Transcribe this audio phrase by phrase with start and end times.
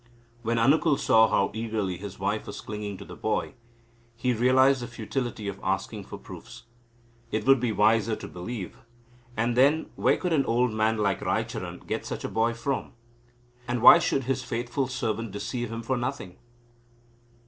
[0.41, 3.53] When Anukul saw how eagerly his wife was clinging to the boy,
[4.15, 6.63] he realised the futility of asking for proofs.
[7.29, 8.77] It would be wiser to believe.
[9.37, 12.93] And then where could an old man like Raicharan get such a boy from?
[13.67, 16.37] And why should his faithful servant deceive him for nothing?